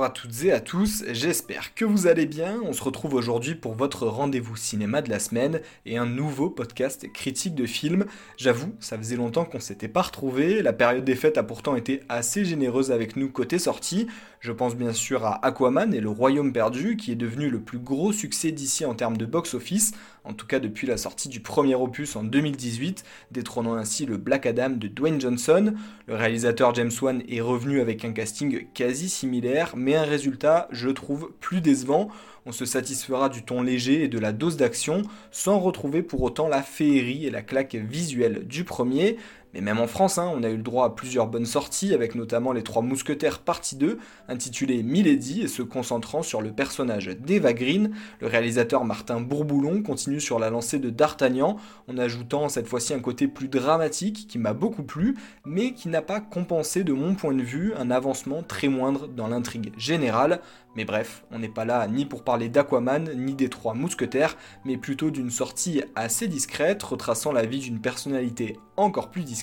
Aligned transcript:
Bonjour 0.00 0.12
à 0.12 0.14
toutes 0.14 0.44
et 0.44 0.52
à 0.52 0.60
tous, 0.60 1.04
j'espère 1.10 1.74
que 1.74 1.84
vous 1.84 2.06
allez 2.06 2.24
bien. 2.24 2.58
On 2.64 2.72
se 2.72 2.82
retrouve 2.82 3.12
aujourd'hui 3.12 3.54
pour 3.54 3.74
votre 3.74 4.06
rendez-vous 4.06 4.56
cinéma 4.56 5.02
de 5.02 5.10
la 5.10 5.18
semaine 5.18 5.60
et 5.84 5.98
un 5.98 6.06
nouveau 6.06 6.48
podcast 6.48 7.12
critique 7.12 7.54
de 7.54 7.66
films. 7.66 8.06
J'avoue, 8.38 8.74
ça 8.80 8.96
faisait 8.96 9.16
longtemps 9.16 9.44
qu'on 9.44 9.60
s'était 9.60 9.88
pas 9.88 10.00
retrouvés. 10.00 10.62
La 10.62 10.72
période 10.72 11.04
des 11.04 11.16
fêtes 11.16 11.36
a 11.36 11.42
pourtant 11.42 11.76
été 11.76 12.00
assez 12.08 12.46
généreuse 12.46 12.92
avec 12.92 13.14
nous 13.14 13.28
côté 13.28 13.58
sortie. 13.58 14.06
Je 14.40 14.52
pense 14.52 14.74
bien 14.74 14.94
sûr 14.94 15.26
à 15.26 15.44
Aquaman 15.44 15.92
et 15.92 16.00
le 16.00 16.08
Royaume 16.08 16.54
perdu, 16.54 16.96
qui 16.96 17.12
est 17.12 17.16
devenu 17.16 17.50
le 17.50 17.60
plus 17.60 17.78
gros 17.78 18.10
succès 18.10 18.52
d'ici 18.52 18.86
en 18.86 18.94
termes 18.94 19.18
de 19.18 19.26
box-office, 19.26 19.92
en 20.24 20.32
tout 20.32 20.46
cas 20.46 20.60
depuis 20.60 20.86
la 20.86 20.96
sortie 20.96 21.28
du 21.28 21.40
premier 21.40 21.74
opus 21.74 22.16
en 22.16 22.22
2018, 22.22 23.04
détrônant 23.32 23.74
ainsi 23.74 24.06
le 24.06 24.16
Black 24.16 24.46
Adam 24.46 24.70
de 24.70 24.88
Dwayne 24.88 25.20
Johnson. 25.20 25.74
Le 26.06 26.14
réalisateur 26.14 26.74
James 26.74 26.90
Wan 27.02 27.22
est 27.28 27.42
revenu 27.42 27.82
avec 27.82 28.02
un 28.06 28.12
casting 28.12 28.66
quasi 28.72 29.10
similaire, 29.10 29.74
mais 29.76 29.94
un 29.94 30.04
résultat, 30.04 30.68
je 30.70 30.88
trouve, 30.88 31.32
plus 31.40 31.60
décevant. 31.60 32.08
On 32.46 32.52
se 32.52 32.64
satisfera 32.64 33.28
du 33.28 33.42
ton 33.42 33.60
léger 33.60 34.04
et 34.04 34.08
de 34.08 34.18
la 34.18 34.32
dose 34.32 34.56
d'action, 34.56 35.02
sans 35.30 35.58
retrouver 35.58 36.02
pour 36.02 36.22
autant 36.22 36.48
la 36.48 36.62
féerie 36.62 37.26
et 37.26 37.30
la 37.30 37.42
claque 37.42 37.74
visuelle 37.74 38.46
du 38.46 38.64
premier. 38.64 39.18
Mais 39.54 39.60
même 39.60 39.80
en 39.80 39.86
France, 39.86 40.18
hein, 40.18 40.30
on 40.32 40.42
a 40.42 40.48
eu 40.48 40.56
le 40.56 40.62
droit 40.62 40.86
à 40.86 40.90
plusieurs 40.90 41.26
bonnes 41.26 41.46
sorties, 41.46 41.92
avec 41.92 42.14
notamment 42.14 42.52
Les 42.52 42.62
Trois 42.62 42.82
Mousquetaires 42.82 43.40
partie 43.40 43.76
2, 43.76 43.98
intitulée 44.28 44.82
Milady, 44.82 45.42
et 45.42 45.48
se 45.48 45.62
concentrant 45.62 46.22
sur 46.22 46.40
le 46.40 46.52
personnage 46.52 47.08
d'Eva 47.08 47.52
Green. 47.52 47.92
Le 48.20 48.28
réalisateur 48.28 48.84
Martin 48.84 49.20
Bourboulon 49.20 49.82
continue 49.82 50.20
sur 50.20 50.38
la 50.38 50.50
lancée 50.50 50.78
de 50.78 50.90
D'Artagnan, 50.90 51.56
en 51.88 51.98
ajoutant 51.98 52.48
cette 52.48 52.68
fois-ci 52.68 52.94
un 52.94 53.00
côté 53.00 53.26
plus 53.26 53.48
dramatique 53.48 54.26
qui 54.28 54.38
m'a 54.38 54.52
beaucoup 54.52 54.84
plu, 54.84 55.16
mais 55.44 55.72
qui 55.72 55.88
n'a 55.88 56.02
pas 56.02 56.20
compensé 56.20 56.84
de 56.84 56.92
mon 56.92 57.14
point 57.14 57.34
de 57.34 57.42
vue 57.42 57.74
un 57.74 57.90
avancement 57.90 58.42
très 58.42 58.68
moindre 58.68 59.08
dans 59.08 59.26
l'intrigue 59.26 59.72
générale. 59.76 60.40
Mais 60.76 60.84
bref, 60.84 61.24
on 61.32 61.40
n'est 61.40 61.48
pas 61.48 61.64
là 61.64 61.88
ni 61.88 62.06
pour 62.06 62.22
parler 62.22 62.48
d'Aquaman, 62.48 63.10
ni 63.16 63.34
des 63.34 63.48
Trois 63.48 63.74
Mousquetaires, 63.74 64.36
mais 64.64 64.76
plutôt 64.76 65.10
d'une 65.10 65.30
sortie 65.30 65.82
assez 65.96 66.28
discrète, 66.28 66.82
retraçant 66.84 67.32
la 67.32 67.44
vie 67.44 67.58
d'une 67.58 67.80
personnalité 67.80 68.56
encore 68.76 69.10
plus 69.10 69.24
discrète, 69.24 69.39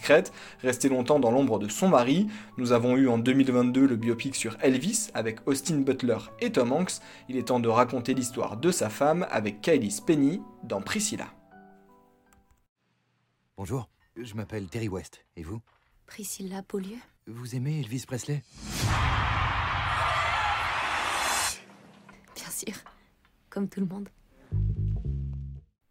restée 0.62 0.90
longtemps 0.90 1.20
dans 1.20 1.32
l'ombre 1.32 1.60
de 1.60 1.68
son 1.68 1.90
mari. 1.90 2.28
Nous 2.58 2.72
avons 2.72 2.96
eu 2.96 3.08
en 3.08 3.18
2022 3.18 3.88
le 3.88 3.96
biopic 3.96 4.36
sur 4.36 4.58
Elvis 4.62 5.10
avec 5.14 5.40
Austin 5.48 5.78
Butler 5.78 6.18
et 6.40 6.52
Tom 6.52 6.72
Hanks. 6.72 7.00
Il 7.30 7.38
est 7.38 7.48
temps 7.48 7.60
de 7.60 7.70
raconter 7.70 8.14
l'histoire 8.14 8.58
de 8.58 8.72
sa 8.72 8.90
femme 8.90 9.28
avec 9.30 9.62
Kylie 9.62 9.92
Spenny 9.92 10.42
dans 10.64 10.82
Priscilla. 10.82 11.28
Bonjour, 13.58 13.90
je 14.16 14.34
m'appelle 14.36 14.68
Terry 14.68 14.88
West. 14.88 15.26
Et 15.36 15.44
vous? 15.44 15.62
Priscilla 16.06 16.62
Beaulieu 16.68 16.98
Vous 17.28 17.56
aimez 17.56 17.80
Elvis 17.80 18.06
Presley? 18.08 18.44
Bien 22.36 22.50
sûr, 22.52 22.74
comme 23.50 23.68
tout 23.68 23.80
le 23.80 23.88
monde. 23.88 24.10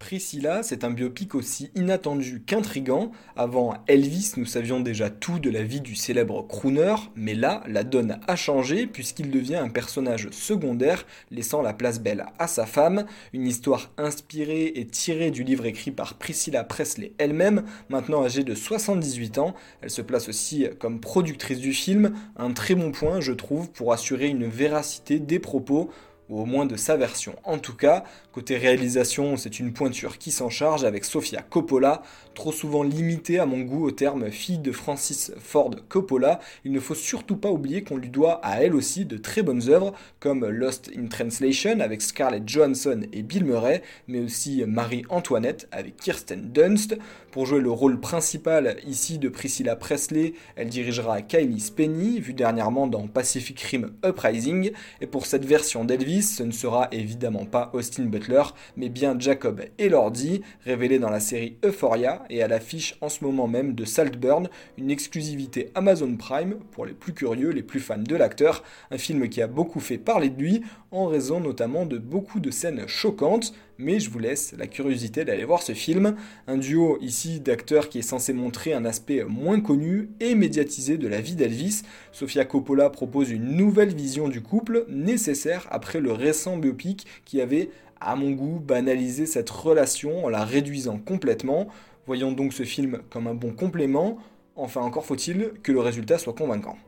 Priscilla, 0.06 0.62
c'est 0.62 0.84
un 0.84 0.92
biopic 0.92 1.34
aussi 1.34 1.72
inattendu 1.74 2.40
qu'intrigant. 2.46 3.10
Avant 3.34 3.74
Elvis, 3.88 4.34
nous 4.36 4.46
savions 4.46 4.78
déjà 4.78 5.10
tout 5.10 5.40
de 5.40 5.50
la 5.50 5.64
vie 5.64 5.80
du 5.80 5.96
célèbre 5.96 6.46
crooner, 6.46 6.94
mais 7.16 7.34
là, 7.34 7.64
la 7.66 7.82
donne 7.82 8.20
a 8.28 8.36
changé 8.36 8.86
puisqu'il 8.86 9.32
devient 9.32 9.56
un 9.56 9.68
personnage 9.68 10.28
secondaire, 10.30 11.06
laissant 11.32 11.60
la 11.60 11.72
place 11.72 11.98
belle 11.98 12.24
à 12.38 12.46
sa 12.46 12.66
femme. 12.66 13.06
Une 13.32 13.48
histoire 13.48 13.90
inspirée 13.98 14.74
et 14.76 14.86
tirée 14.86 15.32
du 15.32 15.42
livre 15.42 15.66
écrit 15.66 15.90
par 15.90 16.14
Priscilla 16.14 16.62
Presley 16.62 17.12
elle-même, 17.18 17.64
maintenant 17.88 18.24
âgée 18.24 18.44
de 18.44 18.54
78 18.54 19.38
ans. 19.38 19.56
Elle 19.80 19.90
se 19.90 20.02
place 20.02 20.28
aussi 20.28 20.68
comme 20.78 21.00
productrice 21.00 21.58
du 21.58 21.72
film, 21.72 22.14
un 22.36 22.52
très 22.52 22.76
bon 22.76 22.92
point, 22.92 23.20
je 23.20 23.32
trouve, 23.32 23.72
pour 23.72 23.92
assurer 23.92 24.28
une 24.28 24.46
véracité 24.46 25.18
des 25.18 25.40
propos 25.40 25.90
ou 26.28 26.40
au 26.40 26.44
moins 26.44 26.66
de 26.66 26.76
sa 26.76 26.96
version. 26.96 27.36
En 27.44 27.58
tout 27.58 27.74
cas, 27.74 28.04
côté 28.32 28.56
réalisation, 28.56 29.36
c'est 29.36 29.60
une 29.60 29.72
pointure 29.72 30.18
qui 30.18 30.30
s'en 30.30 30.50
charge 30.50 30.84
avec 30.84 31.04
Sofia 31.04 31.42
Coppola, 31.42 32.02
trop 32.34 32.52
souvent 32.52 32.82
limitée 32.82 33.38
à 33.38 33.46
mon 33.46 33.60
goût 33.60 33.86
au 33.86 33.90
terme 33.90 34.30
fille 34.30 34.58
de 34.58 34.72
Francis 34.72 35.32
Ford 35.38 35.74
Coppola. 35.88 36.40
Il 36.64 36.72
ne 36.72 36.80
faut 36.80 36.94
surtout 36.94 37.36
pas 37.36 37.50
oublier 37.50 37.82
qu'on 37.82 37.96
lui 37.96 38.10
doit 38.10 38.40
à 38.44 38.62
elle 38.62 38.74
aussi 38.74 39.04
de 39.04 39.16
très 39.16 39.42
bonnes 39.42 39.68
œuvres 39.68 39.94
comme 40.20 40.46
Lost 40.46 40.90
in 40.96 41.06
Translation 41.06 41.80
avec 41.80 42.02
Scarlett 42.02 42.48
Johansson 42.48 43.02
et 43.12 43.22
Bill 43.22 43.44
Murray, 43.44 43.82
mais 44.08 44.20
aussi 44.20 44.64
Marie-Antoinette 44.66 45.68
avec 45.72 45.96
Kirsten 45.96 46.50
Dunst. 46.52 46.96
Pour 47.30 47.46
jouer 47.46 47.60
le 47.60 47.70
rôle 47.70 48.00
principal 48.00 48.78
ici 48.86 49.18
de 49.18 49.28
Priscilla 49.28 49.76
Presley, 49.76 50.34
elle 50.56 50.68
dirigera 50.68 51.20
Kylie 51.20 51.60
Spenny, 51.60 52.18
vue 52.18 52.32
dernièrement 52.32 52.86
dans 52.86 53.06
Pacific 53.08 53.60
Rim 53.60 53.92
Uprising, 54.04 54.72
et 55.00 55.06
pour 55.06 55.26
cette 55.26 55.44
version 55.44 55.84
d'Elvis, 55.84 56.15
ce 56.22 56.42
ne 56.42 56.52
sera 56.52 56.88
évidemment 56.92 57.44
pas 57.44 57.70
Austin 57.72 58.04
Butler, 58.04 58.42
mais 58.76 58.88
bien 58.88 59.18
Jacob 59.18 59.62
Elordi, 59.78 60.42
révélé 60.64 60.98
dans 60.98 61.10
la 61.10 61.20
série 61.20 61.56
Euphoria 61.64 62.24
et 62.30 62.42
à 62.42 62.48
l'affiche 62.48 62.96
en 63.00 63.08
ce 63.08 63.24
moment 63.24 63.48
même 63.48 63.74
de 63.74 63.84
Saltburn, 63.84 64.48
une 64.78 64.90
exclusivité 64.90 65.70
Amazon 65.74 66.16
Prime 66.16 66.56
pour 66.72 66.86
les 66.86 66.94
plus 66.94 67.12
curieux, 67.12 67.50
les 67.50 67.62
plus 67.62 67.80
fans 67.80 67.98
de 67.98 68.16
l'acteur, 68.16 68.62
un 68.90 68.98
film 68.98 69.28
qui 69.28 69.42
a 69.42 69.46
beaucoup 69.46 69.80
fait 69.80 69.98
parler 69.98 70.30
de 70.30 70.40
lui, 70.40 70.62
en 70.90 71.06
raison 71.06 71.40
notamment 71.40 71.86
de 71.86 71.98
beaucoup 71.98 72.40
de 72.40 72.50
scènes 72.50 72.86
choquantes, 72.86 73.52
mais 73.78 74.00
je 74.00 74.10
vous 74.10 74.18
laisse 74.18 74.54
la 74.56 74.66
curiosité 74.66 75.24
d'aller 75.24 75.44
voir 75.44 75.62
ce 75.62 75.72
film. 75.72 76.16
Un 76.46 76.56
duo 76.56 76.98
ici 77.00 77.40
d'acteurs 77.40 77.88
qui 77.88 77.98
est 77.98 78.02
censé 78.02 78.32
montrer 78.32 78.72
un 78.72 78.84
aspect 78.84 79.24
moins 79.24 79.60
connu 79.60 80.10
et 80.20 80.34
médiatisé 80.34 80.96
de 80.96 81.08
la 81.08 81.20
vie 81.20 81.34
d'Elvis. 81.34 81.82
Sofia 82.12 82.44
Coppola 82.44 82.90
propose 82.90 83.30
une 83.30 83.56
nouvelle 83.56 83.94
vision 83.94 84.28
du 84.28 84.40
couple, 84.40 84.86
nécessaire 84.88 85.66
après 85.70 86.00
le 86.00 86.05
récent 86.12 86.56
biopic 86.56 87.06
qui 87.24 87.40
avait, 87.40 87.70
à 88.00 88.16
mon 88.16 88.30
goût, 88.32 88.60
banalisé 88.60 89.26
cette 89.26 89.50
relation 89.50 90.24
en 90.24 90.28
la 90.28 90.44
réduisant 90.44 90.98
complètement. 90.98 91.68
Voyons 92.06 92.32
donc 92.32 92.52
ce 92.52 92.62
film 92.62 93.00
comme 93.10 93.26
un 93.26 93.34
bon 93.34 93.52
complément, 93.52 94.18
enfin 94.54 94.80
encore 94.80 95.04
faut-il 95.04 95.52
que 95.62 95.72
le 95.72 95.80
résultat 95.80 96.18
soit 96.18 96.34
convaincant. 96.34 96.78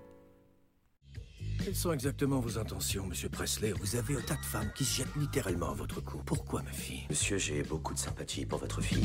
Quelles 1.64 1.74
sont 1.74 1.92
exactement 1.92 2.40
vos 2.40 2.56
intentions, 2.58 3.04
monsieur 3.06 3.28
Presley? 3.28 3.72
Vous 3.72 3.96
avez 3.96 4.14
un 4.14 4.20
tas 4.20 4.36
de 4.36 4.44
femmes 4.44 4.70
qui 4.74 4.84
se 4.84 4.98
jettent 4.98 5.16
littéralement 5.16 5.70
à 5.70 5.74
votre 5.74 6.00
cou. 6.00 6.18
Pourquoi, 6.24 6.62
ma 6.62 6.72
fille? 6.72 7.02
Monsieur, 7.10 7.36
j'ai 7.36 7.62
beaucoup 7.62 7.92
de 7.92 7.98
sympathie 7.98 8.46
pour 8.46 8.58
votre 8.58 8.80
fille. 8.80 9.04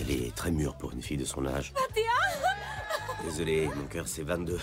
Elle 0.00 0.10
est 0.10 0.34
très 0.34 0.50
mûre 0.50 0.76
pour 0.76 0.92
une 0.92 1.02
fille 1.02 1.18
de 1.18 1.24
son 1.24 1.46
âge. 1.46 1.72
21 1.76 2.16
Désolé, 3.24 3.68
mon 3.76 3.86
cœur 3.86 4.06
c'est 4.08 4.22
22. 4.22 4.58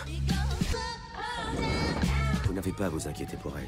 Vous 2.53 2.57
n'avez 2.57 2.71
pas 2.71 2.85
à 2.85 2.89
vous 2.89 3.07
inquiéter 3.07 3.35
pour 3.35 3.57
elle. 3.57 3.67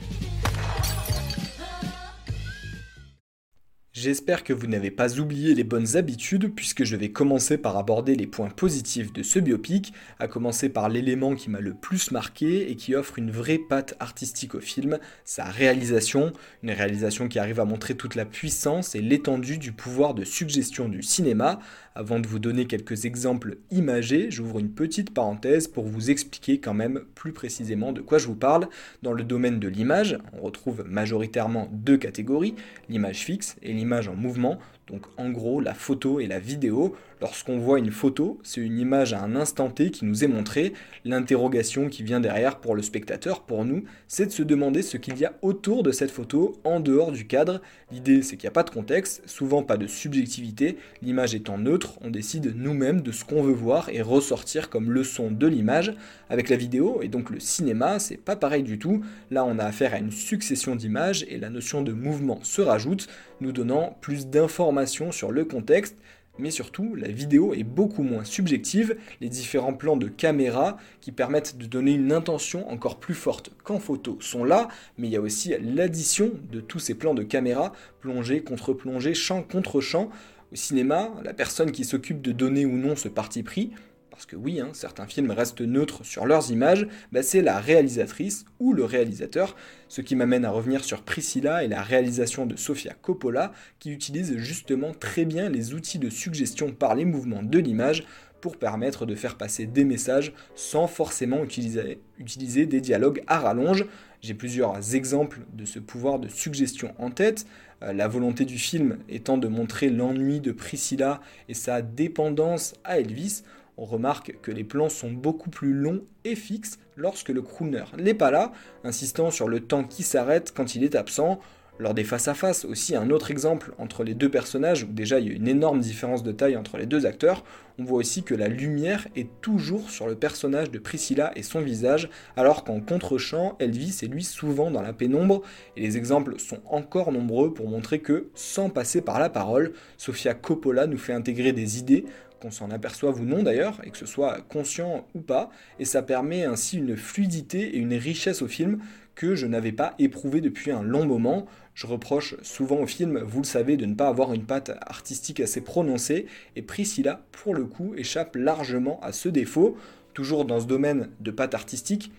J'espère 3.94 4.44
que 4.44 4.54
vous 4.54 4.68
n'avez 4.68 4.92
pas 4.92 5.20
oublié 5.20 5.56
les 5.56 5.64
bonnes 5.64 5.98
habitudes 5.98 6.54
puisque 6.54 6.84
je 6.84 6.96
vais 6.96 7.10
commencer 7.10 7.58
par 7.58 7.78
aborder 7.78 8.14
les 8.14 8.28
points 8.28 8.50
positifs 8.50 9.12
de 9.12 9.24
ce 9.24 9.40
biopic, 9.40 9.92
à 10.20 10.28
commencer 10.28 10.70
par 10.70 10.90
l'élément 10.90 11.34
qui 11.34 11.50
m'a 11.50 11.62
le 11.62 11.74
plus 11.74 12.12
marqué 12.12 12.70
et 12.70 12.76
qui 12.76 12.94
offre 12.94 13.18
une 13.18 13.32
vraie 13.32 13.58
patte 13.58 13.96
artistique 14.00 14.54
au 14.54 14.60
film, 14.60 15.00
sa 15.24 15.46
réalisation, 15.46 16.34
une 16.62 16.70
réalisation 16.70 17.28
qui 17.28 17.40
arrive 17.40 17.60
à 17.60 17.66
montrer 17.66 17.96
toute 17.96 18.14
la 18.14 18.26
puissance 18.26 18.94
et 18.94 19.02
l'étendue 19.02 19.58
du 19.58 19.72
pouvoir 19.72 20.14
de 20.14 20.26
suggestion 20.26 20.88
du 20.90 21.02
cinéma. 21.02 21.60
Avant 21.98 22.20
de 22.20 22.28
vous 22.28 22.40
donner 22.40 22.66
quelques 22.66 23.06
exemples 23.06 23.56
imagés, 23.72 24.30
j'ouvre 24.30 24.60
une 24.60 24.70
petite 24.70 25.14
parenthèse 25.14 25.70
pour 25.70 25.86
vous 25.86 26.12
expliquer 26.12 26.60
quand 26.60 26.74
même 26.74 27.00
plus 27.16 27.32
précisément 27.32 27.94
de 27.94 28.02
quoi 28.02 28.18
je 28.18 28.28
vous 28.28 28.36
parle. 28.36 28.68
Dans 29.02 29.14
le 29.14 29.24
domaine 29.24 29.62
de 29.62 29.70
l'image, 29.70 30.18
on 30.34 30.42
retrouve 30.42 30.84
majoritairement 30.86 31.70
deux 31.72 31.96
catégories, 31.96 32.56
l'image 32.90 33.20
fixe 33.20 33.56
et 33.64 33.72
l'image 33.72 33.86
image 33.86 34.08
en 34.08 34.16
mouvement, 34.16 34.58
donc 34.88 35.04
en 35.16 35.30
gros 35.30 35.62
la 35.62 35.74
photo 35.74 36.20
et 36.20 36.28
la 36.28 36.40
vidéo. 36.40 36.96
Lorsqu'on 37.22 37.60
voit 37.60 37.80
une 37.80 37.92
photo, 37.92 38.40
c'est 38.44 38.60
une 38.60 38.78
image 38.78 39.14
à 39.14 39.22
un 39.22 39.36
instant 39.38 39.70
T 39.70 39.90
qui 39.90 40.04
nous 40.04 40.26
est 40.26 40.28
montrée. 40.28 40.74
L'interrogation 41.06 41.88
qui 41.88 42.04
vient 42.04 42.20
derrière 42.20 42.60
pour 42.60 42.76
le 42.76 42.82
spectateur, 42.82 43.44
pour 43.44 43.64
nous, 43.64 43.86
c'est 44.08 44.26
de 44.26 44.32
se 44.32 44.44
demander 44.44 44.82
ce 44.82 44.98
qu'il 44.98 45.18
y 45.18 45.24
a 45.24 45.34
autour 45.42 45.84
de 45.84 45.92
cette 45.92 46.12
photo, 46.12 46.58
en 46.66 46.82
dehors 46.82 47.14
du 47.14 47.26
cadre. 47.26 47.62
L'idée 47.92 48.22
c'est 48.22 48.36
qu'il 48.36 48.48
n'y 48.48 48.50
a 48.50 48.52
pas 48.52 48.64
de 48.64 48.70
contexte, 48.70 49.22
souvent 49.28 49.64
pas 49.64 49.78
de 49.78 49.88
subjectivité. 49.88 50.78
L'image 51.02 51.36
étant 51.36 51.58
neutre, 51.58 51.98
on 52.02 52.10
décide 52.10 52.54
nous-mêmes 52.56 53.02
de 53.02 53.14
ce 53.14 53.24
qu'on 53.24 53.42
veut 53.42 53.54
voir 53.54 53.90
et 53.90 54.02
ressortir 54.02 54.70
comme 54.70 54.92
leçon 54.92 55.32
de 55.32 55.48
l'image. 55.48 55.94
Avec 56.30 56.50
la 56.50 56.58
vidéo 56.58 57.02
et 57.02 57.08
donc 57.08 57.30
le 57.30 57.40
cinéma, 57.40 58.00
c'est 58.00 58.18
pas 58.18 58.36
pareil 58.36 58.64
du 58.64 58.78
tout. 58.78 59.06
Là 59.32 59.46
on 59.46 59.58
a 59.58 59.64
affaire 59.64 59.94
à 59.94 60.00
une 60.00 60.12
succession 60.12 60.76
d'images 60.76 61.26
et 61.30 61.38
la 61.38 61.50
notion 61.50 61.82
de 61.82 61.94
mouvement 61.94 62.40
se 62.44 62.62
rajoute, 62.62 63.08
nous 63.40 63.54
donnant 63.54 63.98
plus 64.02 64.28
d'informations 64.28 65.14
sur 65.14 65.32
le 65.32 65.46
contexte 65.46 65.96
mais 66.38 66.52
surtout, 66.52 66.96
la 66.96 67.08
vidéo 67.08 67.54
est 67.54 67.64
beaucoup 67.64 68.04
moins 68.04 68.24
subjective, 68.24 68.98
les 69.22 69.30
différents 69.30 69.74
plans 69.74 69.98
de 69.98 70.08
caméra 70.08 70.78
qui 71.02 71.12
permettent 71.12 71.58
de 71.58 71.66
donner 71.66 71.94
une 71.94 72.12
intention 72.12 72.70
encore 72.70 73.00
plus 73.00 73.14
forte 73.14 73.52
qu'en 73.64 73.80
photo 73.80 74.18
sont 74.20 74.44
là, 74.44 74.68
mais 74.98 75.08
il 75.08 75.12
y 75.12 75.18
a 75.18 75.22
aussi 75.22 75.54
l'addition 75.62 76.32
de 76.52 76.60
tous 76.60 76.80
ces 76.80 76.96
plans 76.96 77.14
de 77.14 77.24
caméra, 77.24 77.72
plongée 78.02 78.42
contre 78.42 78.74
plongée, 78.74 79.14
champ 79.14 79.44
contre 79.44 79.82
champ. 79.82 80.10
Au 80.52 80.56
cinéma, 80.56 81.12
la 81.24 81.34
personne 81.34 81.72
qui 81.72 81.86
s'occupe 81.86 82.22
de 82.22 82.32
donner 82.32 82.66
ou 82.66 82.78
non 82.78 82.96
ce 82.96 83.08
parti 83.08 83.42
pris, 83.42 83.72
parce 84.16 84.26
que 84.26 84.38
oui, 84.38 84.62
hein, 84.62 84.70
certains 84.72 85.08
films 85.08 85.32
restent 85.32 85.60
neutres 85.60 86.06
sur 86.06 86.26
leurs 86.26 86.50
images, 86.50 86.88
bah, 87.12 87.22
c'est 87.22 87.42
la 87.42 87.60
réalisatrice 87.60 88.46
ou 88.62 88.72
le 88.72 88.86
réalisateur, 88.86 89.58
ce 89.90 90.00
qui 90.00 90.16
m'amène 90.16 90.46
à 90.46 90.52
revenir 90.52 90.86
sur 90.86 91.02
Priscilla 91.02 91.66
et 91.66 91.68
la 91.68 91.82
réalisation 91.84 92.46
de 92.46 92.56
Sofia 92.56 92.94
Coppola, 92.94 93.52
qui 93.78 93.92
utilise 93.92 94.38
justement 94.38 94.94
très 94.94 95.26
bien 95.26 95.50
les 95.50 95.74
outils 95.74 96.00
de 96.00 96.10
suggestion 96.10 96.72
par 96.72 96.96
les 96.96 97.04
mouvements 97.04 97.44
de 97.44 97.60
l'image 97.60 98.06
pour 98.40 98.56
permettre 98.56 99.06
de 99.06 99.16
faire 99.16 99.36
passer 99.36 99.66
des 99.66 99.84
messages 99.84 100.32
sans 100.56 100.88
forcément 100.88 101.44
utiliser, 101.44 102.66
des 102.66 102.80
dialogues 102.80 103.22
à 103.28 103.40
rallonge. 103.40 103.86
J'ai 104.22 104.34
plusieurs 104.34 104.96
exemples 104.96 105.40
de 105.52 105.66
ce 105.66 105.80
pouvoir 105.80 106.20
de 106.20 106.30
suggestion 106.30 106.96
en 107.00 107.12
tête. 107.12 107.46
Euh, 107.84 107.92
la 107.92 108.08
volonté 108.08 108.46
du 108.46 108.58
film 108.58 108.98
étant 109.10 109.38
de 109.38 109.48
montrer 109.48 109.90
l'ennui 109.90 110.40
de 110.40 110.52
Priscilla 110.52 111.20
et 111.50 111.54
sa 111.54 111.82
dépendance 111.82 112.76
à 112.86 113.00
Elvis, 113.00 113.44
on 113.78 113.86
remarque 113.86 114.38
que 114.42 114.52
les 114.52 114.64
plans 114.64 114.90
sont 114.90 115.12
beaucoup 115.12 115.50
plus 115.50 115.74
longs 115.74 116.04
et 116.24 116.36
fixes 116.36 116.80
lorsque 116.96 117.30
le 117.30 117.42
crooner 117.42 117.84
n'est 117.98 118.14
pas 118.14 118.32
là, 118.32 118.52
insistant 118.84 119.32
sur 119.32 119.48
le 119.48 119.60
temps 119.60 119.84
qui 119.84 120.04
s'arrête 120.04 120.54
quand 120.56 120.76
il 120.76 120.84
est 120.84 120.96
absent. 120.96 121.40
Lors 121.78 121.94
des 121.94 122.06
face-à-face, 122.06 122.64
aussi 122.64 122.96
un 122.96 123.10
autre 123.10 123.32
exemple 123.32 123.74
entre 123.78 124.06
les 124.06 124.14
deux 124.14 124.30
personnages, 124.30 124.84
où 124.84 124.94
déjà 124.94 125.20
il 125.20 125.28
y 125.28 125.32
a 125.32 125.34
une 125.34 125.50
énorme 125.50 125.82
différence 125.82 126.24
de 126.24 126.32
taille 126.32 126.56
entre 126.56 126.78
les 126.78 126.86
deux 126.86 127.06
acteurs, 127.06 127.44
on 127.78 127.84
voit 127.84 127.98
aussi 127.98 128.24
que 128.24 128.34
la 128.34 128.48
lumière 128.48 129.10
est 129.18 129.28
toujours 129.42 129.90
sur 129.90 130.08
le 130.08 130.16
personnage 130.16 130.72
de 130.72 130.80
Priscilla 130.80 131.34
et 131.36 131.44
son 131.44 131.60
visage, 131.60 132.10
alors 132.38 132.64
qu'en 132.64 132.80
contre-champ, 132.80 133.58
Elvis 133.60 134.00
est 134.04 134.08
lui 134.08 134.24
souvent 134.24 134.72
dans 134.72 134.82
la 134.82 134.94
pénombre, 134.94 135.42
et 135.76 135.82
les 135.82 135.98
exemples 135.98 136.40
sont 136.40 136.60
encore 136.66 137.12
nombreux 137.12 137.54
pour 137.54 137.68
montrer 137.68 138.00
que, 138.00 138.30
sans 138.36 138.70
passer 138.70 139.02
par 139.02 139.20
la 139.20 139.30
parole, 139.30 139.74
Sofia 139.98 140.34
Coppola 140.34 140.88
nous 140.88 140.98
fait 140.98 141.12
intégrer 141.12 141.52
des 141.52 141.78
idées, 141.78 142.06
qu'on 142.42 142.52
s'en 142.52 142.72
aperçoive 142.72 143.20
ou 143.20 143.26
non 143.26 143.44
d'ailleurs, 143.44 143.80
et 143.84 143.90
que 143.90 143.98
ce 143.98 144.06
soit 144.06 144.42
conscient 144.50 145.08
ou 145.14 145.22
pas, 145.22 145.50
et 145.80 145.86
ça 145.86 146.02
permet 146.02 146.44
ainsi 146.44 146.78
une 146.78 146.98
fluidité 146.98 147.76
et 147.76 147.78
une 147.78 147.94
richesse 147.94 148.42
au 148.42 148.48
film 148.48 148.80
que 149.16 149.36
je 149.36 149.48
n'avais 149.48 149.72
pas 149.72 149.96
éprouvé 149.98 150.42
depuis 150.42 150.72
un 150.72 150.84
long 150.84 151.06
moment. 151.06 151.46
Je 151.74 151.88
reproche 151.88 152.36
souvent 152.42 152.82
au 152.82 152.88
film, 152.88 153.20
vous 153.20 153.40
le 153.40 153.46
savez, 153.46 153.78
de 153.78 153.86
ne 153.86 153.96
pas 153.96 154.08
avoir 154.08 154.34
une 154.34 154.46
patte 154.46 154.72
artistique 154.82 155.40
assez 155.40 155.62
prononcée, 155.62 156.28
et 156.56 156.62
Priscilla, 156.62 157.22
pour 157.32 157.56
le 157.56 157.66
coup, 157.66 157.94
échappe 157.96 158.36
largement 158.36 159.00
à 159.02 159.12
ce 159.12 159.30
défaut. 159.30 159.78
Toujours 160.14 160.46
dans 160.46 160.62
ce 160.62 160.66
domaine 160.66 161.10
de 161.20 161.32
patte 161.32 161.54
artistique, 161.54 162.12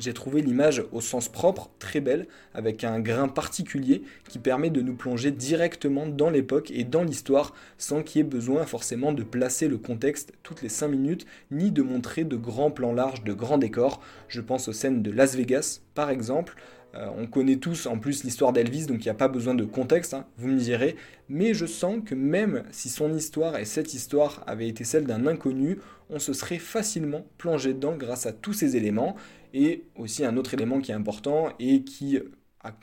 j'ai 0.00 0.12
trouvé 0.12 0.42
l'image 0.42 0.82
au 0.92 1.00
sens 1.00 1.28
propre 1.28 1.70
très 1.78 2.00
belle, 2.00 2.26
avec 2.54 2.84
un 2.84 3.00
grain 3.00 3.28
particulier 3.28 4.02
qui 4.28 4.38
permet 4.38 4.70
de 4.70 4.80
nous 4.80 4.94
plonger 4.94 5.30
directement 5.30 6.06
dans 6.06 6.30
l'époque 6.30 6.70
et 6.70 6.84
dans 6.84 7.04
l'histoire 7.04 7.54
sans 7.78 8.02
qu'il 8.02 8.18
y 8.18 8.20
ait 8.20 8.28
besoin 8.28 8.64
forcément 8.64 9.12
de 9.12 9.22
placer 9.22 9.68
le 9.68 9.78
contexte 9.78 10.32
toutes 10.42 10.62
les 10.62 10.68
5 10.68 10.88
minutes, 10.88 11.26
ni 11.50 11.70
de 11.70 11.82
montrer 11.82 12.24
de 12.24 12.36
grands 12.36 12.70
plans 12.70 12.92
larges, 12.92 13.24
de 13.24 13.32
grands 13.32 13.58
décors. 13.58 14.00
Je 14.28 14.40
pense 14.40 14.68
aux 14.68 14.72
scènes 14.72 15.02
de 15.02 15.10
Las 15.10 15.34
Vegas 15.34 15.80
par 15.98 16.10
exemple, 16.10 16.54
euh, 16.98 17.08
on 17.16 17.26
connaît 17.26 17.56
tous 17.56 17.86
en 17.86 17.98
plus 17.98 18.24
l'histoire 18.24 18.52
d'Elvis, 18.52 18.86
donc 18.86 19.04
il 19.04 19.04
n'y 19.04 19.10
a 19.10 19.14
pas 19.14 19.28
besoin 19.28 19.54
de 19.54 19.64
contexte, 19.64 20.14
hein, 20.14 20.26
vous 20.36 20.48
me 20.48 20.58
direz. 20.58 20.96
Mais 21.28 21.54
je 21.54 21.66
sens 21.66 22.00
que 22.04 22.14
même 22.14 22.64
si 22.72 22.88
son 22.88 23.14
histoire 23.14 23.56
et 23.56 23.64
cette 23.64 23.94
histoire 23.94 24.42
avaient 24.46 24.68
été 24.68 24.82
celle 24.84 25.04
d'un 25.04 25.26
inconnu, 25.26 25.78
on 26.10 26.18
se 26.18 26.32
serait 26.32 26.58
facilement 26.58 27.26
plongé 27.36 27.74
dedans 27.74 27.94
grâce 27.96 28.26
à 28.26 28.32
tous 28.32 28.52
ces 28.52 28.76
éléments. 28.76 29.14
Et 29.54 29.84
aussi 29.96 30.24
un 30.24 30.36
autre 30.36 30.52
élément 30.54 30.80
qui 30.80 30.90
est 30.90 30.94
important 30.94 31.50
et 31.58 31.82
qui 31.82 32.18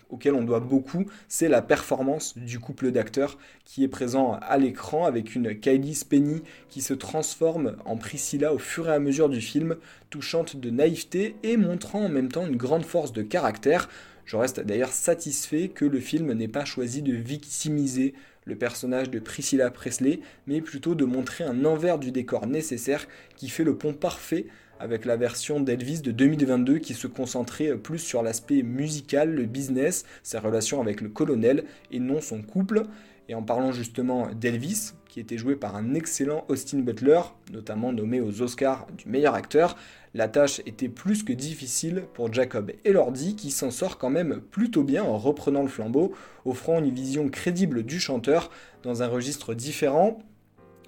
auquel 0.09 0.33
on 0.33 0.43
doit 0.43 0.59
beaucoup, 0.59 1.05
c'est 1.27 1.49
la 1.49 1.61
performance 1.61 2.37
du 2.37 2.59
couple 2.59 2.91
d'acteurs 2.91 3.37
qui 3.65 3.83
est 3.83 3.89
présent 3.89 4.39
à 4.41 4.57
l'écran 4.57 5.05
avec 5.05 5.35
une 5.35 5.59
Kylie 5.59 5.95
Spenny 5.95 6.41
qui 6.69 6.81
se 6.81 6.93
transforme 6.93 7.75
en 7.85 7.97
Priscilla 7.97 8.53
au 8.53 8.57
fur 8.57 8.87
et 8.89 8.93
à 8.93 8.99
mesure 8.99 9.29
du 9.29 9.41
film, 9.41 9.75
touchante 10.09 10.55
de 10.55 10.69
naïveté 10.69 11.35
et 11.43 11.57
montrant 11.57 12.05
en 12.05 12.09
même 12.09 12.31
temps 12.31 12.47
une 12.47 12.57
grande 12.57 12.85
force 12.85 13.13
de 13.13 13.21
caractère. 13.21 13.89
Je 14.25 14.37
reste 14.37 14.59
d'ailleurs 14.59 14.91
satisfait 14.91 15.67
que 15.67 15.85
le 15.85 15.99
film 15.99 16.31
n'ait 16.33 16.47
pas 16.47 16.65
choisi 16.65 17.01
de 17.01 17.13
victimiser 17.13 18.13
le 18.45 18.55
personnage 18.55 19.09
de 19.09 19.19
Priscilla 19.19 19.71
Presley, 19.71 20.19
mais 20.47 20.61
plutôt 20.61 20.95
de 20.95 21.03
montrer 21.03 21.43
un 21.43 21.65
envers 21.65 21.97
du 21.97 22.11
décor 22.11 22.47
nécessaire 22.47 23.07
qui 23.35 23.49
fait 23.49 23.63
le 23.63 23.77
pont 23.77 23.93
parfait 23.93 24.45
avec 24.79 25.05
la 25.05 25.15
version 25.15 25.59
d'Elvis 25.59 26.01
de 26.01 26.11
2022 26.11 26.79
qui 26.79 26.93
se 26.93 27.07
concentrait 27.07 27.75
plus 27.77 27.99
sur 27.99 28.23
l'aspect 28.23 28.63
musical, 28.63 29.33
le 29.33 29.45
business, 29.45 30.05
sa 30.23 30.39
relation 30.39 30.81
avec 30.81 31.01
le 31.01 31.09
colonel 31.09 31.65
et 31.91 31.99
non 31.99 32.21
son 32.21 32.41
couple. 32.41 32.83
Et 33.27 33.35
en 33.35 33.41
parlant 33.41 33.71
justement 33.71 34.27
d'Elvis, 34.33 34.91
qui 35.07 35.19
était 35.19 35.37
joué 35.37 35.55
par 35.55 35.75
un 35.75 35.93
excellent 35.95 36.45
Austin 36.47 36.79
Butler, 36.79 37.21
notamment 37.51 37.91
nommé 37.91 38.21
aux 38.21 38.41
Oscars 38.41 38.85
du 38.97 39.09
meilleur 39.09 39.33
acteur, 39.33 39.75
la 40.13 40.27
tâche 40.27 40.61
était 40.65 40.89
plus 40.89 41.23
que 41.23 41.33
difficile 41.33 42.03
pour 42.13 42.31
Jacob 42.31 42.71
Elordi 42.85 43.35
qui 43.35 43.51
s'en 43.51 43.71
sort 43.71 43.97
quand 43.97 44.09
même 44.09 44.39
plutôt 44.39 44.83
bien 44.83 45.03
en 45.03 45.17
reprenant 45.17 45.61
le 45.61 45.67
flambeau, 45.67 46.13
offrant 46.45 46.79
une 46.79 46.93
vision 46.93 47.27
crédible 47.29 47.83
du 47.83 47.99
chanteur 47.99 48.51
dans 48.83 49.03
un 49.03 49.07
registre 49.07 49.53
différent, 49.53 50.19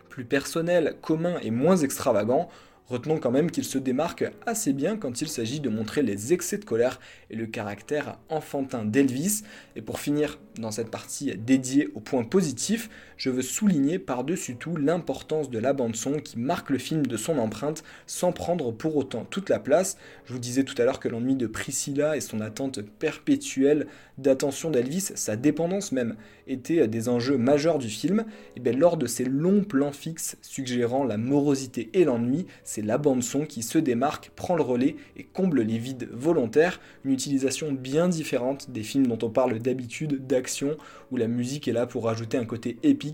plus 0.09 0.25
personnel, 0.25 0.95
commun 1.01 1.37
et 1.41 1.51
moins 1.51 1.77
extravagant, 1.77 2.49
Retenons 2.89 3.19
quand 3.19 3.31
même 3.31 3.51
qu'il 3.51 3.65
se 3.65 3.77
démarque 3.77 4.23
assez 4.45 4.71
bien 4.71 4.95
quand 4.95 5.21
il 5.21 5.27
s'agit 5.27 5.59
de 5.59 5.69
montrer 5.69 6.03
les 6.03 6.31
excès 6.31 6.57
de 6.57 6.63
colère 6.63 7.01
et 7.29 7.35
le 7.35 7.45
caractère 7.45 8.17
enfantin 8.29 8.85
d'Elvis. 8.85 9.43
Et 9.75 9.81
pour 9.81 9.99
finir 9.99 10.39
dans 10.57 10.71
cette 10.71 10.89
partie 10.89 11.35
dédiée 11.35 11.89
aux 11.95 11.99
points 11.99 12.23
positifs, 12.23 12.89
je 13.17 13.29
veux 13.29 13.41
souligner 13.41 13.99
par-dessus 13.99 14.55
tout 14.55 14.75
l'importance 14.75 15.49
de 15.49 15.59
la 15.59 15.73
bande-son 15.73 16.19
qui 16.19 16.39
marque 16.39 16.69
le 16.69 16.77
film 16.77 17.05
de 17.05 17.17
son 17.17 17.39
empreinte 17.39 17.83
sans 18.05 18.31
prendre 18.31 18.71
pour 18.71 18.95
autant 18.95 19.25
toute 19.25 19.49
la 19.49 19.59
place. 19.59 19.97
Je 20.25 20.33
vous 20.33 20.39
disais 20.39 20.63
tout 20.63 20.75
à 20.77 20.85
l'heure 20.85 20.99
que 20.99 21.09
l'ennui 21.09 21.35
de 21.35 21.47
Priscilla 21.47 22.15
et 22.15 22.21
son 22.21 22.39
attente 22.39 22.81
perpétuelle 22.81 23.87
d'attention 24.17 24.69
d'Elvis, 24.69 25.11
sa 25.15 25.35
dépendance 25.35 25.91
même, 25.91 26.15
étaient 26.47 26.87
des 26.87 27.09
enjeux 27.09 27.37
majeurs 27.37 27.79
du 27.79 27.89
film. 27.89 28.25
Et 28.55 28.59
bien 28.59 28.73
lors 28.73 28.97
de 28.97 29.07
ces 29.07 29.25
longs 29.25 29.63
plans 29.63 29.91
fixes 29.91 30.37
suggérant 30.41 31.03
la 31.03 31.17
morosité 31.17 31.89
et 31.93 32.05
l'ennui, 32.05 32.45
c'est 32.63 32.81
la 32.83 32.97
bande-son 32.97 33.45
qui 33.45 33.63
se 33.63 33.77
démarque, 33.77 34.31
prend 34.35 34.55
le 34.55 34.63
relais 34.63 34.95
et 35.15 35.23
comble 35.23 35.61
les 35.61 35.77
vides 35.77 36.09
volontaires, 36.11 36.79
une 37.03 37.11
utilisation 37.11 37.71
bien 37.71 38.07
différente 38.07 38.71
des 38.71 38.83
films 38.83 39.07
dont 39.07 39.19
on 39.23 39.29
parle 39.29 39.59
d'habitude 39.59 40.27
d'action, 40.27 40.77
où 41.11 41.17
la 41.17 41.27
musique 41.27 41.67
est 41.67 41.73
là 41.73 41.87
pour 41.87 42.05
rajouter 42.05 42.37
un 42.37 42.45
côté 42.45 42.77
épique 42.83 43.06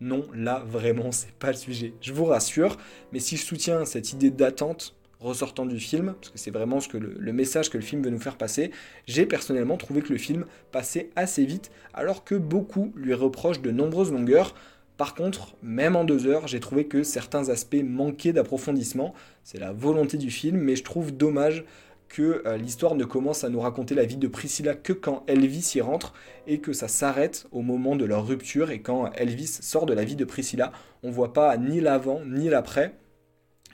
non, 0.00 0.26
là 0.34 0.62
vraiment 0.66 1.12
c'est 1.12 1.32
pas 1.32 1.48
le 1.48 1.56
sujet. 1.56 1.92
Je 2.00 2.12
vous 2.12 2.24
rassure, 2.24 2.76
mais 3.12 3.18
si 3.18 3.36
je 3.36 3.42
soutiens 3.42 3.84
cette 3.84 4.12
idée 4.12 4.30
d'attente 4.30 4.94
ressortant 5.20 5.66
du 5.66 5.80
film, 5.80 6.14
parce 6.20 6.30
que 6.30 6.38
c'est 6.38 6.50
vraiment 6.50 6.80
ce 6.80 6.88
que 6.88 6.96
le, 6.96 7.32
message 7.32 7.70
que 7.70 7.78
le 7.78 7.82
film 7.82 8.02
veut 8.02 8.10
nous 8.10 8.20
faire 8.20 8.36
passer, 8.36 8.70
j'ai 9.06 9.26
personnellement 9.26 9.76
trouvé 9.76 10.00
que 10.00 10.12
le 10.12 10.18
film 10.18 10.44
passait 10.70 11.10
assez 11.16 11.44
vite, 11.44 11.70
alors 11.92 12.24
que 12.24 12.36
beaucoup 12.36 12.92
lui 12.94 13.14
reprochent 13.14 13.60
de 13.60 13.70
nombreuses 13.70 14.12
longueurs. 14.12 14.54
Par 14.96 15.14
contre, 15.14 15.56
même 15.62 15.96
en 15.96 16.04
deux 16.04 16.26
heures, 16.26 16.46
j'ai 16.46 16.60
trouvé 16.60 16.86
que 16.86 17.02
certains 17.02 17.48
aspects 17.48 17.82
manquaient 17.82 18.32
d'approfondissement. 18.32 19.14
C'est 19.44 19.58
la 19.58 19.72
volonté 19.72 20.18
du 20.18 20.30
film, 20.30 20.58
mais 20.58 20.76
je 20.76 20.84
trouve 20.84 21.16
dommage 21.16 21.64
que 22.08 22.42
euh, 22.46 22.56
l'histoire 22.56 22.94
ne 22.94 23.04
commence 23.04 23.44
à 23.44 23.48
nous 23.48 23.60
raconter 23.60 23.94
la 23.94 24.04
vie 24.04 24.16
de 24.16 24.28
Priscilla 24.28 24.74
que 24.74 24.92
quand 24.92 25.24
Elvis 25.26 25.72
y 25.74 25.80
rentre 25.80 26.14
et 26.46 26.58
que 26.58 26.72
ça 26.72 26.88
s'arrête 26.88 27.46
au 27.52 27.62
moment 27.62 27.96
de 27.96 28.04
leur 28.04 28.26
rupture 28.26 28.70
et 28.70 28.80
quand 28.80 29.12
Elvis 29.12 29.58
sort 29.60 29.86
de 29.86 29.94
la 29.94 30.04
vie 30.04 30.16
de 30.16 30.24
Priscilla. 30.24 30.72
On 31.02 31.10
voit 31.10 31.32
pas 31.32 31.56
ni 31.56 31.80
l'avant 31.80 32.20
ni 32.24 32.48
l'après. 32.48 32.94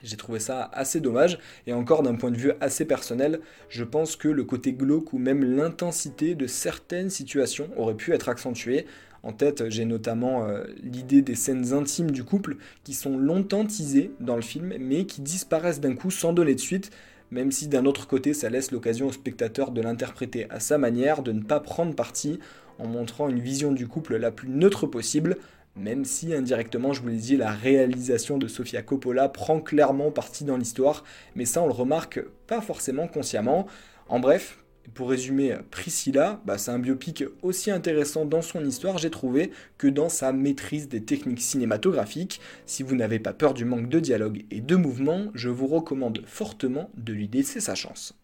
J'ai 0.03 0.17
trouvé 0.17 0.39
ça 0.39 0.71
assez 0.75 1.01
dommage. 1.01 1.39
Et 1.67 1.73
encore 1.73 2.03
d'un 2.03 2.15
point 2.15 2.31
de 2.31 2.37
vue 2.37 2.53
assez 2.61 2.85
personnel, 2.85 3.41
je 3.71 3.85
pense 3.85 4.17
que 4.17 4.29
le 4.29 4.45
côté 4.45 4.75
glauque 4.75 5.13
ou 5.13 5.19
même 5.19 5.43
l'intensité 5.43 6.35
de 6.35 6.47
certaines 6.47 7.11
situations 7.11 7.71
aurait 7.77 7.95
pu 7.95 8.13
être 8.13 8.29
accentuée. 8.29 8.87
En 9.23 9.33
tête, 9.33 9.71
j'ai 9.71 9.87
notamment 9.87 10.45
euh, 10.45 10.65
l'idée 10.83 11.23
des 11.23 11.35
scènes 11.35 11.73
intimes 11.73 12.11
du 12.11 12.25
couple 12.25 12.59
qui 12.85 12.93
sont 12.93 13.17
longtemps 13.17 13.65
teasées 13.65 14.11
dans 14.21 14.37
le 14.37 14.43
film, 14.43 14.75
mais 14.79 15.07
qui 15.07 15.23
disparaissent 15.23 15.81
d'un 15.81 15.95
coup 15.95 16.11
sans 16.11 16.35
donner 16.35 16.55
de 16.55 16.61
suite 16.61 16.91
même 17.35 17.51
si 17.51 17.67
d'un 17.67 17.85
autre 17.85 18.07
côté 18.07 18.33
ça 18.33 18.49
laisse 18.49 18.71
l'occasion 18.71 19.09
au 19.09 19.13
spectateur 19.13 19.73
de 19.73 19.83
l'interpréter 19.83 20.47
à 20.51 20.61
sa 20.61 20.79
manière, 20.79 21.21
de 21.21 21.33
ne 21.33 21.43
pas 21.43 21.59
prendre 21.59 21.93
parti 21.93 22.39
en 22.79 22.87
montrant 22.87 23.29
une 23.29 23.41
vision 23.41 23.73
du 23.73 23.89
couple 23.89 24.17
la 24.17 24.31
plus 24.31 24.49
neutre 24.49 24.87
possible, 24.87 25.37
même 25.77 26.05
si 26.05 26.33
indirectement, 26.33 26.93
je 26.93 27.03
vous 27.03 27.09
l'ai 27.09 27.17
dit, 27.17 27.37
la 27.37 27.51
réalisation 27.51 28.39
de 28.39 28.47
Sofia 28.47 28.83
Coppola 28.83 29.29
prend 29.29 29.61
clairement 29.61 30.13
parti 30.13 30.45
dans 30.45 30.57
l'histoire, 30.57 31.03
mais 31.35 31.45
ça 31.45 31.61
on 31.61 31.67
le 31.67 31.73
remarque 31.73 32.25
pas 32.47 32.61
forcément 32.61 33.09
consciemment. 33.09 33.67
En 34.09 34.21
bref, 34.21 34.64
pour 34.93 35.09
résumer, 35.09 35.57
Priscilla, 35.71 36.41
bah, 36.45 36.59
c'est 36.59 36.71
un 36.71 36.79
biopic 36.79 37.25
aussi 37.43 37.71
intéressant 37.71 38.25
dans 38.27 38.43
son 38.43 38.65
histoire, 38.65 38.99
j'ai 38.99 39.11
trouvé, 39.11 39.51
que 39.79 39.87
dans 39.87 40.09
sa 40.09 40.33
maîtrise 40.33 40.89
des 40.89 41.03
techniques 41.03 41.41
cinématographiques. 41.41 42.41
Si 42.67 42.83
vous 42.83 42.95
n'avez 42.95 43.19
pas 43.19 43.33
peur 43.33 43.55
du 43.55 43.65
manque 43.65 43.89
de 43.89 43.99
dialogue 43.99 44.45
et 44.51 44.61
de 44.61 44.77
mouvement, 44.77 45.27
je 45.35 45.49
vous 45.49 45.67
recommande 45.67 46.23
fortement 46.27 46.91
de 46.97 47.13
lui 47.13 47.29
laisser 47.33 47.61
sa 47.61 47.75
chance. 47.75 48.15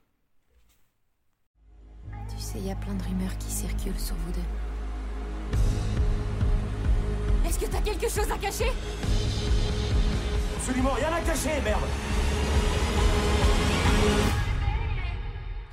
Tu 2.28 2.42
sais, 2.42 2.58
il 2.58 2.66
y 2.66 2.70
a 2.70 2.76
plein 2.76 2.94
de 2.94 3.02
rumeurs 3.02 3.36
qui 3.38 3.50
circulent 3.50 3.98
sur 3.98 4.16
vous 4.16 4.32
deux. 4.32 5.58
Est-ce 7.48 7.58
que 7.58 7.66
t'as 7.66 7.80
quelque 7.80 8.08
chose 8.08 8.30
à 8.30 8.38
cacher? 8.38 8.70
Absolument 10.56 10.92
rien 10.92 11.08
à 11.12 11.20
cacher, 11.22 11.60
merde 11.64 11.80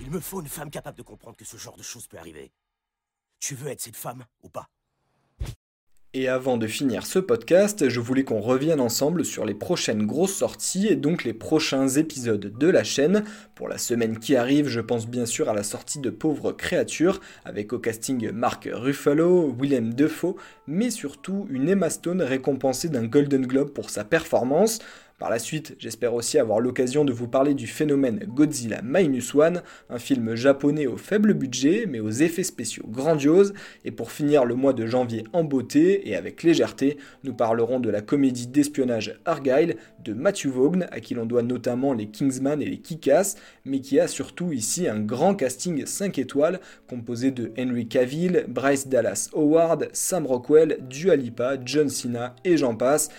Il 0.08 0.14
me 0.14 0.22
faut 0.22 0.40
une 0.40 0.48
femme 0.48 0.72
capable 0.72 0.98
de 0.98 1.04
comprendre 1.04 1.36
que 1.36 1.44
ce 1.44 1.58
genre 1.58 1.76
de 1.76 1.84
choses 1.84 2.08
peut 2.08 2.18
arriver. 2.18 2.54
Tu 3.42 3.56
veux 3.56 3.68
être 3.68 3.82
cette 3.82 3.98
femme 3.98 4.24
ou 4.42 4.48
pas? 4.48 4.70
Et 6.14 6.30
avant 6.30 6.56
de 6.56 6.66
finir 6.66 7.06
ce 7.06 7.20
podcast, 7.20 7.90
je 7.90 8.00
voulais 8.00 8.24
qu'on 8.24 8.40
revienne 8.40 8.80
ensemble 8.80 9.26
sur 9.26 9.44
les 9.44 9.54
prochaines 9.54 10.06
grosses 10.06 10.38
sorties 10.38 10.88
et 10.88 10.96
donc 10.96 11.26
les 11.26 11.34
prochains 11.34 11.90
épisodes 11.90 12.58
de 12.58 12.68
la 12.68 12.86
chaîne. 12.86 13.26
Pour 13.54 13.68
la 13.68 13.78
semaine 13.78 14.18
qui 14.18 14.38
arrive, 14.38 14.70
je 14.70 14.80
pense 14.80 15.08
bien 15.08 15.26
sûr 15.26 15.50
à 15.50 15.54
la 15.54 15.64
sortie 15.64 16.00
de 16.00 16.10
Pauvres 16.10 16.54
créatures, 16.54 17.20
avec 17.44 17.74
au 17.74 17.80
casting 17.80 18.32
Mark 18.32 18.70
Ruffalo, 18.72 19.54
Willem 19.60 19.94
Defoe, 19.94 20.38
mais 20.68 20.90
surtout 20.90 21.48
une 21.50 21.68
Emma 21.68 21.90
Stone 21.90 22.22
récompensée 22.22 22.88
d'un 22.88 23.06
Golden 23.06 23.46
Globe 23.46 23.74
pour 23.74 23.90
sa 23.90 24.06
performance. 24.06 24.80
Par 25.20 25.32
la 25.32 25.40
suite, 25.40 25.76
j'espère 25.80 26.14
aussi 26.14 26.38
avoir 26.38 26.60
l'occasion 26.60 27.04
de 27.04 27.12
vous 27.12 27.28
parler 27.28 27.56
du 27.56 27.66
phénomène 27.66 28.24
Godzilla 28.28 28.82
Minus 28.84 29.34
One, 29.34 29.64
un 29.90 29.98
film 29.98 30.36
japonais 30.36 30.86
au 30.86 30.96
faible 30.96 31.34
budget 31.34 31.88
mais 31.90 32.00
aux 32.00 32.12
effets 32.12 32.44
spéciaux 32.44 32.86
grandioses. 32.88 33.56
Et 33.84 33.90
pour 33.90 34.12
finir 34.12 34.46
le 34.46 34.54
mois 34.54 34.74
de 34.74 34.86
janvier 34.86 35.24
en 35.34 35.44
beauté 35.44 36.08
et 36.08 36.16
avec 36.16 36.44
légèreté, 36.44 36.98
nous 37.24 37.34
parlerons 37.34 37.80
de 37.80 37.90
la 37.90 38.02
comédie 38.02 38.46
d'espionnage 38.46 39.20
Argyle 39.26 39.78
de 40.04 40.14
Matthew 40.14 40.50
Vaughn, 40.50 40.86
à 40.92 41.00
qui 41.00 41.16
l'on 41.16 41.26
doit 41.26 41.42
notamment 41.42 41.94
les 41.94 42.10
Kingsman 42.10 42.62
et 42.62 42.70
les 42.70 42.78
Kick-Ass, 42.78 43.38
mais 43.66 43.82
qui 43.82 44.00
a 44.00 44.08
surtout 44.08 44.54
ici 44.54 44.88
un 44.88 45.00
grand 45.00 45.34
casting 45.34 45.84
5 45.84 46.20
étoiles 46.20 46.60
composé 46.88 47.32
de 47.32 47.52
Henry 47.58 47.88
Cavill, 47.88 48.46
Bryce 48.48 48.88
Dallas 48.88 49.32
Howard, 49.34 49.90
Sam 49.94 50.28
Rockwell, 50.28 50.78
Dua 50.88 51.16
Lipa, 51.16 51.56
John 51.66 51.90
Cena 51.90 52.36
et 52.46 52.56
j'en 52.56 52.76
passe. 52.76 53.10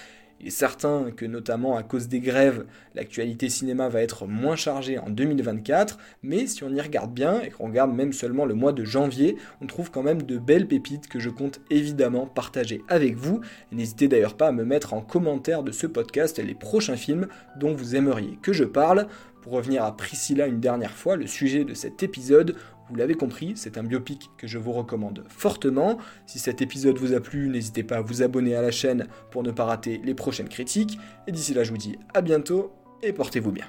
Il 0.41 0.47
est 0.47 0.51
certain 0.51 1.11
que 1.11 1.25
notamment 1.25 1.77
à 1.77 1.83
cause 1.83 2.07
des 2.07 2.21
grèves, 2.21 2.65
l'actualité 2.95 3.49
cinéma 3.49 3.89
va 3.89 4.03
être 4.03 4.27
moins 4.27 4.55
chargée 4.55 4.97
en 4.99 5.11
2024, 5.11 5.99
mais 6.23 6.47
si 6.47 6.63
on 6.63 6.73
y 6.73 6.81
regarde 6.81 7.13
bien 7.13 7.41
et 7.41 7.51
qu'on 7.51 7.67
regarde 7.67 7.93
même 7.93 8.13
seulement 8.13 8.45
le 8.45 8.55
mois 8.55 8.73
de 8.73 8.85
janvier, 8.85 9.37
on 9.61 9.67
trouve 9.67 9.91
quand 9.91 10.05
même 10.05 10.23
de 10.23 10.39
belles 10.39 10.69
pépites 10.69 11.09
que 11.09 11.19
je 11.19 11.31
compte 11.31 11.61
évidemment 11.71 12.27
partager 12.27 12.83
avec 12.89 13.17
vous. 13.17 13.41
N'hésitez 13.73 14.07
d'ailleurs 14.07 14.37
pas 14.37 14.49
à 14.49 14.53
me 14.53 14.65
mettre 14.65 14.95
en 14.95 15.01
commentaire 15.01 15.65
de 15.65 15.73
ce 15.73 15.89
podcast 15.89 16.39
les 16.39 16.55
prochains 16.55 16.97
films 16.97 17.27
dont 17.59 17.75
vous 17.75 17.97
aimeriez 17.97 18.39
que 18.41 18.53
je 18.53 18.65
parle. 18.65 19.09
Pour 19.43 19.53
revenir 19.53 19.83
à 19.83 19.97
Priscilla 19.97 20.47
une 20.47 20.61
dernière 20.61 20.95
fois, 20.95 21.17
le 21.17 21.27
sujet 21.27 21.65
de 21.65 21.75
cet 21.75 22.03
épisode, 22.03 22.55
vous 22.91 22.97
l'avez 22.97 23.15
compris, 23.15 23.53
c'est 23.57 23.79
un 23.79 23.83
biopic 23.83 24.31
que 24.39 24.47
je 24.47 24.59
vous 24.59 24.73
recommande 24.73 25.25
fortement. 25.29 25.99
Si 26.27 26.39
cet 26.39 26.63
épisode 26.63 26.99
vous 26.99 27.13
a 27.13 27.21
plu, 27.21 27.49
n'hésitez 27.49 27.83
pas 27.83 27.97
à 27.97 28.01
vous 28.01 28.23
abonner 28.23 28.55
à 28.55 28.63
la 28.63 28.71
chaîne 28.71 29.07
pour 29.31 29.43
ne 29.43 29.51
pas 29.51 29.65
rater 29.65 30.01
les 30.05 30.15
prochaines 30.15 30.49
critiques. 30.49 30.99
Et 31.27 31.33
d'ici 31.33 31.55
là, 31.55 31.65
je 31.65 31.71
vous 31.71 31.79
dis 31.79 31.99
à 32.15 32.23
bientôt 32.23 32.73
et 33.03 33.13
portez-vous 33.13 33.53
bien. 33.53 33.67